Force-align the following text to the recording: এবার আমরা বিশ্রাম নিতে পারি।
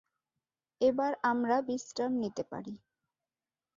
এবার 0.81 1.11
আমরা 1.23 1.57
বিশ্রাম 1.61 2.11
নিতে 2.13 2.43
পারি। 2.43 2.73